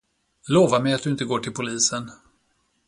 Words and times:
Lova 0.47 0.79
mig 0.79 0.93
att 0.93 1.03
du 1.03 1.09
inte 1.11 1.25
går 1.25 1.39
till 1.39 1.53
polisen! 1.53 2.11